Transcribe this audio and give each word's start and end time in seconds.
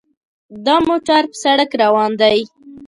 دا 0.65 0.75
موټر 0.87 1.21
په 1.31 1.37
سړک 1.43 1.69
روان 1.83 2.11
دی. 2.21 2.39